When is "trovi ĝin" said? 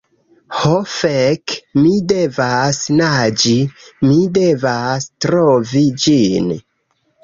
5.31-6.55